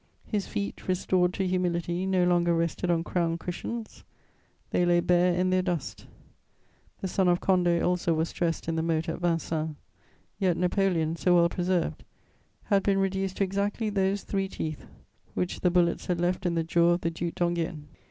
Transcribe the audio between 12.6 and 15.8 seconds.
had been reduced to exactly those "three teeth" which the